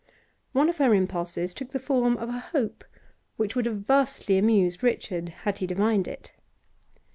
One 0.51 0.67
of 0.67 0.79
her 0.79 0.95
impulses 0.95 1.53
took 1.53 1.69
the 1.69 1.79
form 1.79 2.17
of 2.17 2.27
a 2.27 2.39
hope 2.39 2.83
which 3.37 3.55
would 3.55 3.67
have 3.67 3.81
vastly 3.85 4.39
amused 4.39 4.81
Richard 4.81 5.29
had 5.45 5.59
he 5.59 5.67
divined 5.67 6.07
it. 6.07 6.33